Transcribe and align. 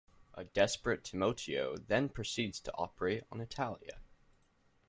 A 0.33 0.43
desperate 0.45 1.03
Timoteo 1.03 1.77
then 1.77 2.09
proceeds 2.09 2.59
to 2.61 2.73
operate 2.73 3.21
on 3.31 3.39
Italia. 3.39 3.99